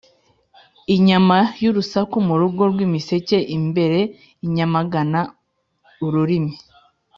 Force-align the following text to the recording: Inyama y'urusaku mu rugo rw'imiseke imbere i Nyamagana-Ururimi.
Inyama 0.95 1.37
y'urusaku 1.63 2.15
mu 2.27 2.35
rugo 2.41 2.61
rw'imiseke 2.71 3.37
imbere 3.57 3.99
i 4.45 4.47
Nyamagana-Ururimi. 4.55 6.53